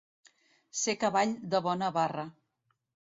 [0.83, 2.25] Ser cavall de bona barra.